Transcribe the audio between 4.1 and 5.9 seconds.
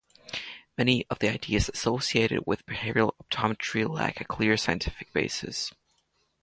a clear scientific basis.